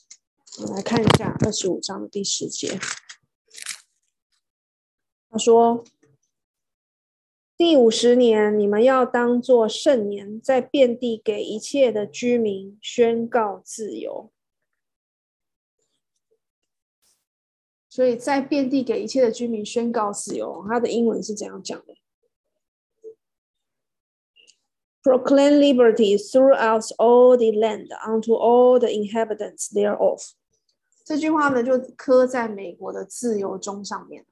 [0.60, 2.78] 我们来看一下二十五章的第十节。
[5.28, 5.84] 他说
[7.60, 14.32] ：“第五十年，你们要当作圣年，在遍地给一切的居民宣告自由。”
[17.90, 21.94] 所以在遍地给一切的居民宣告自由，它的英文是怎样讲的
[25.02, 30.30] ？Proclaim liberty throughout all the land unto all the inhabitants thereof。
[31.04, 34.24] 这句话呢，就刻在美国的自由钟上面。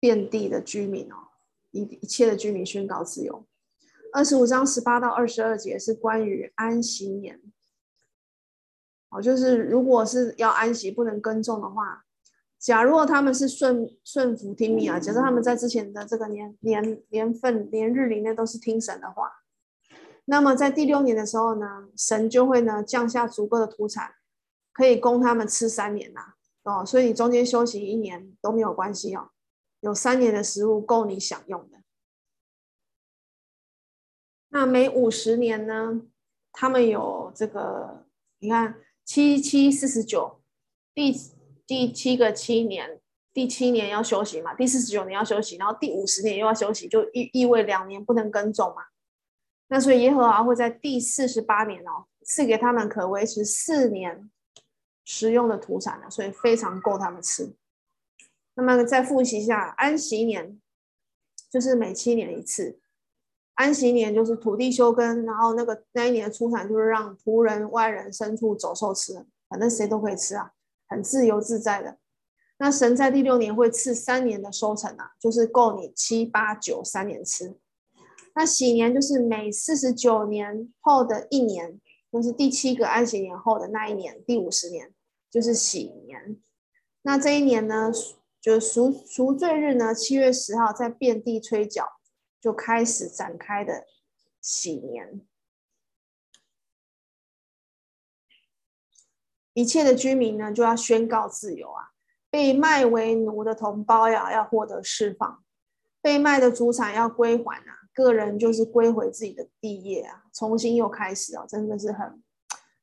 [0.00, 1.28] 遍地的居民哦，
[1.74, 3.44] 一一切的居民宣告自由。
[4.12, 7.40] 二十五章十八到二十二节是关于安息年。
[9.10, 12.04] 哦，就是如果是要安息不能耕种的话，
[12.58, 19.30] 假如他们是顺顺服听命啊，假设他们在之前的这个年年年份年日里面都是听神的话，
[20.24, 24.14] 那么在第六年的时候呢，神就会呢降下足够的土产，
[24.72, 26.34] 可以供他们吃三年呐。
[26.62, 29.30] 哦，所以你中间休息一年都没有关系哦，
[29.84, 31.78] 有三年的食物够你享用的。
[34.48, 36.02] 那每五十年呢，
[36.50, 38.06] 他们有这个，
[38.40, 38.80] 你看。
[39.06, 40.40] 七七四十九，
[40.94, 41.12] 第
[41.66, 43.02] 第七个七年
[43.34, 48.82] 第七年要休息嘛，第四十九年要休息，然后第五十年又要休息，就意意味两年不能耕种嘛。
[49.68, 54.30] 那所以耶和华会在第四十八年哦，赐给他们可维持四年
[55.04, 57.54] 食用的土产的，所以非常够他们吃。
[58.54, 60.60] 那么再复习一下，安息年
[61.50, 62.78] 就是每七年一次，
[63.54, 70.52] 安息年就是土地休耕，然后那个那一年的出产就是让仆人、外人、牲畜、走兽吃，反正谁都可以吃啊，
[70.88, 71.98] 很自由自在的。
[72.58, 77.56] 那神在第六年会赐三年的收成啊，就是够你七八九三年吃。
[78.36, 81.80] 那喜年就是每四十九年后的一年，
[82.12, 84.92] 就是第七个安息年后的那一年，第五十年
[85.30, 86.36] 就是喜年。
[87.02, 87.92] 那这一年呢，
[88.44, 91.98] 就赎赎罪日呢，七月十号在遍地吹角，
[92.38, 93.86] 就开始展开的
[94.38, 95.22] 喜年。
[99.54, 101.92] 一切的居民呢，就要宣告自由啊。
[102.28, 105.42] 被卖为奴的同胞呀，要获得释放；
[106.02, 112.22] 被卖的祖产要归还啊，个人就是归回自己的地业啊，重新又开始哦，真的是很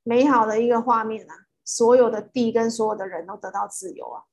[0.01, 1.35] 美好的一个画面啊！
[1.63, 4.23] 所有的地跟所有的人都得到自由啊！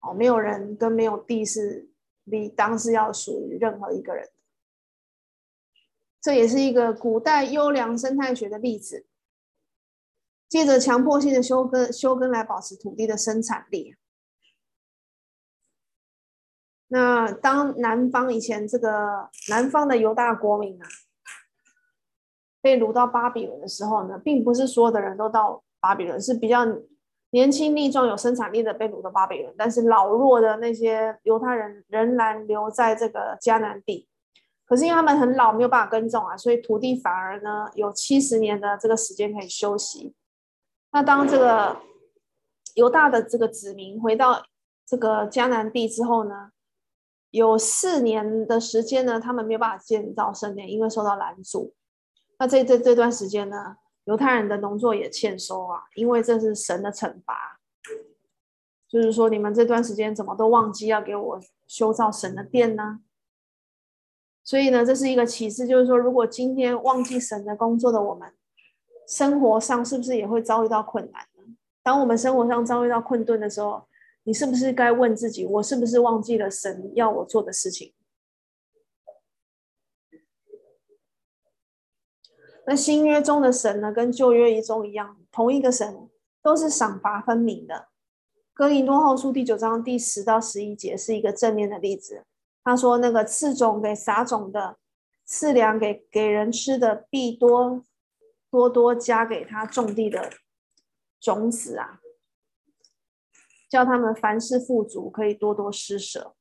[0.00, 1.90] 哦，没有人跟没有地是
[2.24, 4.28] 理当是要属于任何一个人。
[6.20, 9.06] 这也是一个古代优良生态学的例子，
[10.48, 13.96] 借着强迫性的休耕，休耕来保持土地的生产力。
[16.88, 20.88] 那当南方以前这个南方的犹大国民啊，
[22.60, 26.66] 被掳到巴比伦的时候呢，并不是所有的人都到巴比伦，是比较
[27.30, 34.08] 年轻力壮、有生产力的被掳到巴比伦，但是老弱的那些犹太人仍然留在这个迦南地。
[34.66, 40.14] 可是因为他们很老，没有办法耕种啊，所以土地反而呢有七十年的这个时间可以休息。
[40.92, 41.76] 那当这个
[42.74, 44.42] 犹大的这个子民回到
[44.86, 46.50] 这个迦南地之后呢，
[47.30, 51.74] 有四年的时间呢，他们没有办法建造圣殿，因为受到拦阻。
[52.38, 53.76] 那这这这段时间呢，
[54.10, 57.60] 犹太人的农作也欠收啊，因为这是神的惩罚。
[58.88, 62.98] 就是说，你们这段时间怎么都忘记要给我修造神的殿呢？
[64.42, 68.34] 所以呢，这是一个启示，就是说，如果今天忘记神的工作的我们，
[69.06, 71.44] 生活上是不是也会遭遇到困难呢？
[71.80, 73.86] 当我们生活上遭遇到困顿的时候，
[74.24, 77.94] 你是不是该问自己，我是不是忘记了神要我做的事情？
[82.66, 86.08] 那新约中的神呢，跟旧约一中一样，同一个神，
[86.42, 87.88] 都是赏罚分明的。
[88.52, 92.24] 哥林多后书第九章第十到十一节是一个正面的例子。
[92.62, 94.76] 他说：“那个赐种给撒种的，
[95.24, 97.82] 赐粮给给人吃的，必多
[98.50, 100.30] 多多加给他种地的
[101.18, 102.00] 种子啊。”
[103.70, 106.34] 叫他们凡事富足，可以多多施舍。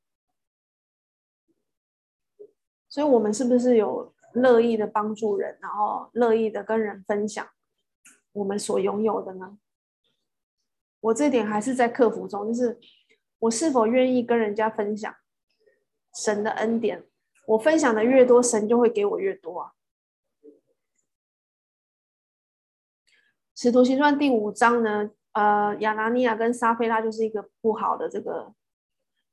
[2.90, 7.48] 所以，我们是不是有乐意的帮助人，然后乐意的跟人分享
[8.34, 9.58] 我们所拥有的呢？
[11.02, 12.80] 我这点还是在克服中，就是
[13.40, 15.16] 我是否愿意跟人家分享
[16.14, 17.06] 神的恩典？
[17.48, 19.72] 我分享的越多，神就会给我越多啊。
[23.56, 25.12] 使徒行传第五章呢？
[25.34, 28.54] 呃，亚拿尼亚跟撒非拉就是一个不好的这个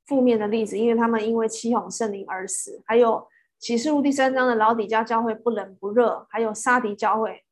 [0.05, 2.83] 负面的例子，因为他们因为欺哄圣灵而死。
[2.87, 3.27] 还有
[3.59, 7.45] 启示录第三章的老底嘉教会不冷不热，还有撒狄教会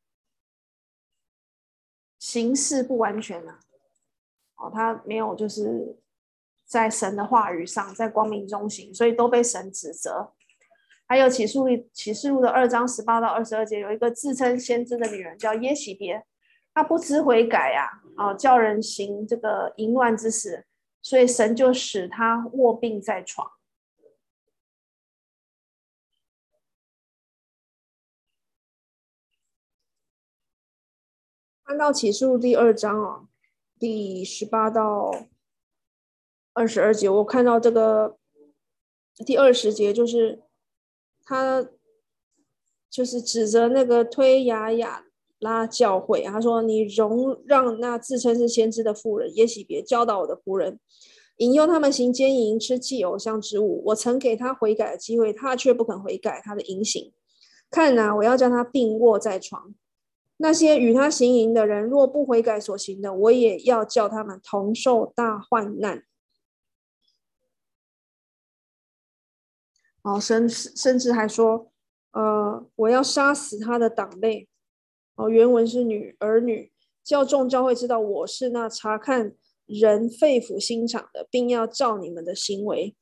[2.18, 3.58] 行事不完全啊，
[4.56, 5.98] 哦，他没有就是
[6.64, 10.32] 在神的话语上在光明中行，所以都被神指责。
[11.06, 16.24] 还有启示录启示录的二章十八到二十二节，有一个自称先知的女人叫耶洗别。
[16.72, 20.66] 她不知悔改呀，啊，哦，叫人行这个淫乱之事，
[21.02, 23.50] 所以神就使她卧病在床。
[31.64, 33.28] 翻到启示录第二章啊，
[33.78, 35.10] 第十八到
[36.52, 38.18] 二十二节，我看到这个
[39.24, 40.42] 第二十节，就是
[41.24, 41.66] 他
[42.90, 45.06] 就是指责那个推雅雅。
[45.40, 50.80] 拉教会，他说：“你容让那自称是先知的妇人也许别教导我的仆人，
[51.36, 53.82] 引诱他们行奸淫，吃祭偶像之物。
[53.86, 57.12] 我曾给他悔改的机会，他却不肯悔改他的淫行。
[57.68, 59.74] 看呐，我要将他病卧在床。
[60.36, 66.04] 那些与他行淫的人，若不悔改所行的，我也要叫他们同受大患难。
[70.02, 71.72] 哦，甚甚至还说，
[72.12, 74.48] 呃，我要杀死他的党类。
[75.14, 76.72] 哦，原文是女儿女，
[77.02, 82.96] 叫众教会知道我是那查看人肺腑心肠的，并要照你们的行为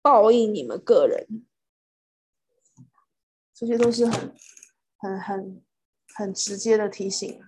[0.00, 1.44] 报应你们个人。
[3.54, 4.34] 这些都是很、
[4.96, 5.62] 很、很、
[6.14, 7.42] 很直接的提醒。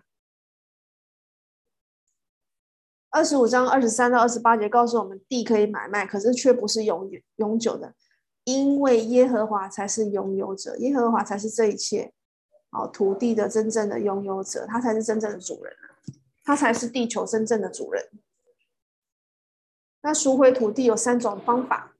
[3.11, 7.95] 二十五章二十三到二十八节告诉我们，地可以买卖，可是却不是永远永久的，
[8.43, 12.13] 因为耶和华才是拥有者，耶和华才是这一切，
[12.71, 15.73] 哦，土地的真正的拥有者，他才是真正的主人，
[16.43, 18.11] 他才是地球真正的主人。
[20.03, 21.95] 那赎回土地有三种方法，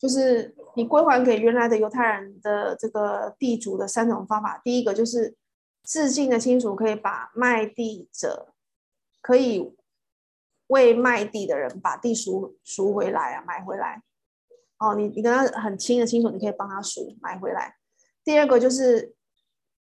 [0.00, 4.60] 就是你归还给原来的犹太人的这个地主的三种方法。
[4.64, 5.36] 第一个就是
[5.84, 8.54] 至近的亲属可以把卖地者。
[9.22, 9.76] 可以
[10.68, 14.02] 为卖地的人把地赎赎回来啊，买回来。
[14.78, 17.76] 哦，你你跟他很亲的亲属，你可以帮他赎买回来。
[18.24, 19.14] 第二个就是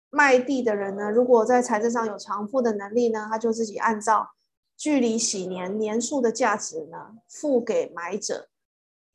[0.10, 4.32] 卖地的人呢，如果在财政上有偿付的能力呢，他就自己按照
[4.76, 8.50] 距离禧年年数的价值呢，付给买者，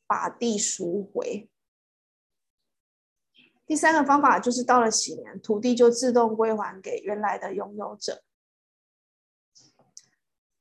[0.06, 1.48] 把地赎回。
[3.66, 8.22] 第三个方法就是到了禧年，土地就自动归还给原来的拥有者。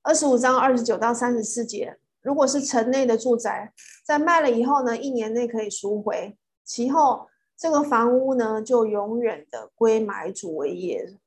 [0.02, 3.74] 二十五章二十九到三十四节，如果是城内的住宅，
[4.06, 11.18] 在卖了以后呢，一年内可以赎回，其后这个房屋呢就永远的归买主为业。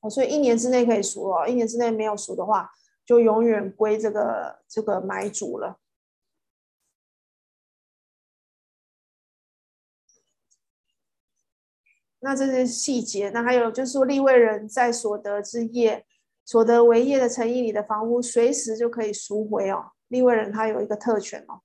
[0.00, 2.70] 哦，所以一年之内可以赎哦，一年之内没有赎的话，
[3.04, 5.78] 就永远归这个这个买主了。
[12.22, 16.06] 那这些细节，那还有就是说，利未人在所得之业。
[16.44, 19.92] 所得为业的城邑里的房屋，随时就可以赎回哦。
[20.08, 21.62] 利未人他有一个特权哦，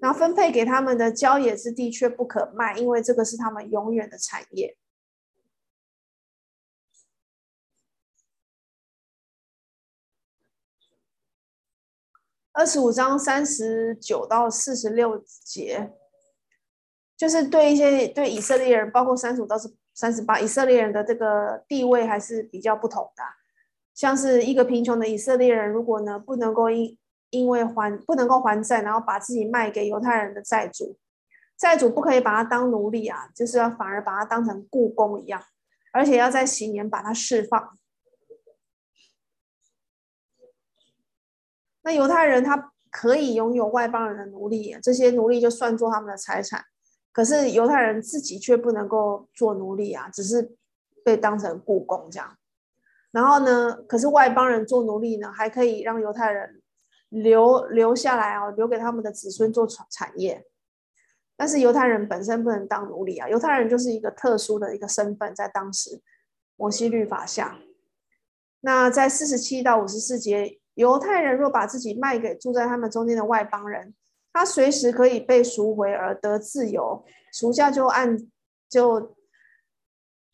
[0.00, 4.78] 然后分配给他们的郊野之地却不可卖，因为这个是他们永远的产业。
[12.52, 15.92] 二十五章三十九到四十六节，
[17.18, 19.56] 就是对一些对以色列人，包括三十五到
[19.92, 23.22] 三十八，以色列人的这个地位还是比较不同的。
[23.92, 26.96] 像是一个贫穷的以色列人，如果呢不能够因
[27.30, 30.96] 因为还不能够还债，然后把自己卖给犹太人的债主，
[31.56, 35.42] 债主不可以把他当奴隶啊，就是要反而把他当成雇工一样，
[35.92, 37.76] 而且要在禧年把他释放。
[41.82, 46.64] 那犹太人他可以拥有外邦人的奴隶，这些奴隶就算作他们的财产，
[47.18, 50.54] 可是犹太人自己却不能够做奴隶啊，只是
[51.04, 52.38] 被当成雇工这样。
[53.10, 56.62] 然后呢，可是外邦人做奴隶呢，还可以让犹太人
[57.08, 60.46] 留留下来啊，留给他们的子孙做产产业。
[61.36, 66.00] 但是犹太人本身不能当奴隶啊，犹太人就是一个特殊的一个身份，在当时
[66.54, 67.58] 摩西律法下。
[68.60, 73.92] 那在四十七到五十四节，犹太人若把自己卖给住在他们中间的外邦人，
[74.38, 78.16] 他随时可以被赎回而得自由，赎价就按
[78.68, 79.16] 就。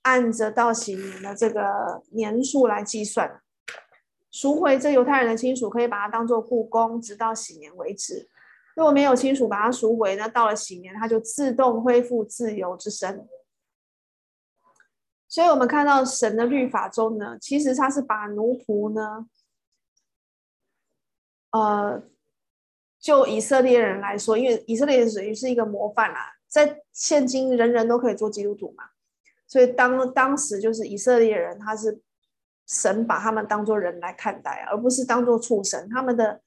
[0.06, 3.40] 按着到禧年的这个年数来计算，
[4.30, 8.28] 赎回这犹太人的亲属可以把他当做雇工，直到禧年为止。
[8.76, 13.26] 如果没有亲属把他赎回，那到了禧年，他就自动恢复自由之身。
[15.26, 19.26] 所以，我们看到神的律法中呢，其实他是把奴仆呢，
[21.52, 22.02] 呃，
[23.04, 28.84] 就以色列人来说，因为以色列人属于是一个模范啦，在现今人人都可以做基督徒嘛。
[29.46, 32.00] 所以当当时就是以色列人，他是
[32.66, 35.86] 神把他们当做人来看待，而不是当做畜生。
[35.90, 36.40] 他们的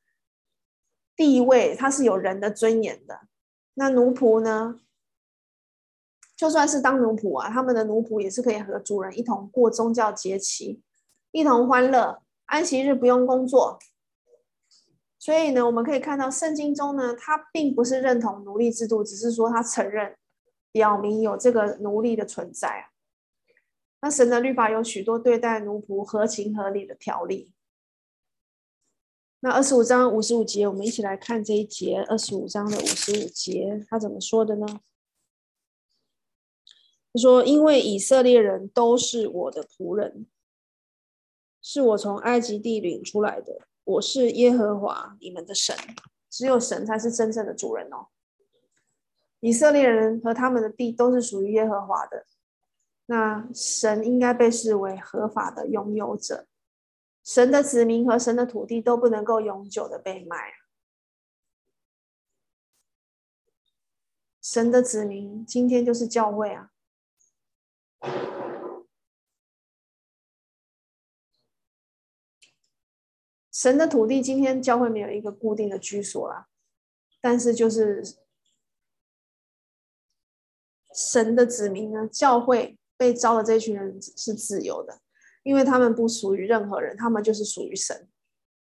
[1.15, 3.19] 地位，他是有人的尊严的。
[3.75, 4.79] 那奴仆呢？
[6.35, 10.81] 就算是当奴仆啊，他们的奴仆也是可以和主人一同过宗教节期，
[11.29, 13.77] 一同欢乐，安息日不用工作。
[15.27, 20.15] 所以呢，我们可以看到圣经中呢，他并不是认同奴隶制度，只是说他承认，
[20.71, 22.91] 表明有这个奴隶的存在啊。
[23.99, 27.51] 那神的律法有许多对待奴仆合情合理的条例。
[29.41, 31.97] 那二十五章五十五节，我们一起来看这一节。
[32.07, 34.65] 二十五章的五十五节，他怎么说的呢？
[37.11, 40.25] 他说：“因为以色列人都是我的仆人，
[41.61, 43.67] 是我从埃及地领出来的。
[43.87, 45.73] 我是耶和华你们的神，
[46.29, 48.07] 只有神才是真正的主人哦。
[49.39, 52.25] 以色列人和他们的地都是属于耶和华的。”
[53.09, 56.45] 那神应该被视为合法的拥有者，
[57.23, 60.35] 神的子民和神的土地都不能够永久的被卖。
[64.41, 66.71] 神的子民今天就是教会啊，
[73.57, 76.47] 神的土地，今天教会没有一个固定的居所啦，
[77.19, 78.03] 但是就是
[80.93, 84.99] 神的子民呢，教会被召的这群人是自由的，
[85.41, 88.07] 因为他们不属于任何人，他们就是属于神，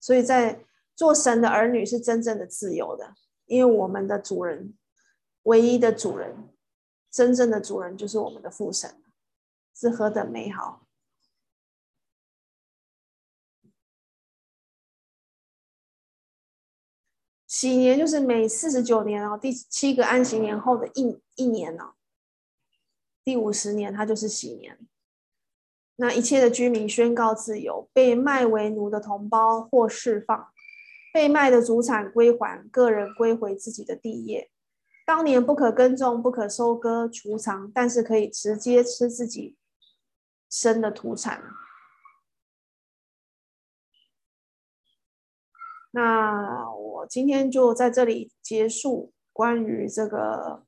[0.00, 4.72] 所以在做神的儿女是真正的自由的，因为我们的主人，
[5.42, 6.48] 唯一的主人，
[7.10, 9.02] 真正的主人就是我们的父神，
[9.74, 10.85] 是何等美好。
[17.58, 21.94] 禧年就是每四十九年哦，第七个安息年后的一一年哦，
[23.24, 24.78] 第五十年它就是禧年。
[25.96, 30.48] 那一切的居民宣告自由，被卖为奴的同胞或释放，
[31.14, 34.50] 被卖的祖产归还，个人归回自己的地业。
[35.06, 39.56] 当年不可耕种，不可收割储藏，但是可以直接吃自己
[40.50, 41.42] 生的土产。
[45.96, 50.62] 那我今天就在这里结束关于这个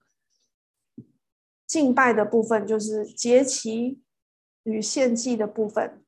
[1.66, 4.00] 敬拜的部分，就是节期
[4.62, 6.02] 与献祭的部分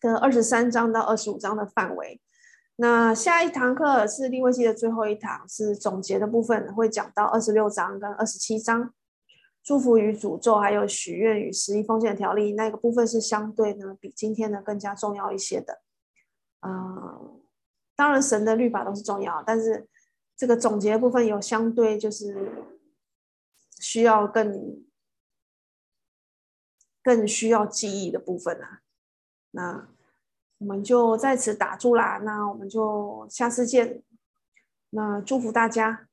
[0.00, 2.22] 的二十三章到二十五章的范围。
[2.76, 8.94] 那下一堂课是利未记的最后一堂，是总结的部分，会讲到二十六章跟二十七章，
[9.62, 15.82] 祝福与诅咒，还有许愿与十一奉献的条例，那个部分是相对呢比今天呢更加重要一些的。
[16.60, 17.40] 嗯，
[17.94, 19.88] 当然，神的律法都是重要，但是
[20.36, 22.66] 这个总结部分有相对就是
[23.80, 24.84] 需要更
[27.02, 28.80] 更需要记忆的部分啊。
[29.52, 29.88] 那
[30.58, 34.02] 我们就在此打住啦，那我们就下次见。
[34.90, 36.07] 那祝福大家。